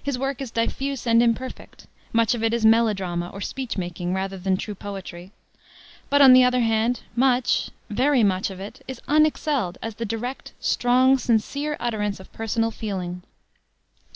[0.00, 4.38] His work is diffuse and imperfect; much of it is melodrama or speech making rather
[4.38, 5.32] than true poetry.
[6.08, 10.52] But on the other hand, much, very much of it, is unexcelled as the direct,
[10.60, 13.22] strong, sincere utterance of personal feeling.